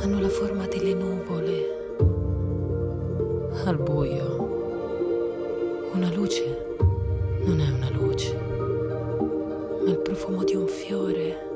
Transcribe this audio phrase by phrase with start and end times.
[0.00, 1.78] hanno la forma delle nuvole.
[3.64, 4.48] Al buio.
[5.92, 6.76] Una luce
[7.44, 8.34] non è una luce,
[9.84, 11.48] ma il profumo di un fiore